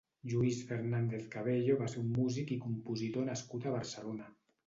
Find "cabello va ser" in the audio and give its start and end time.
1.35-2.01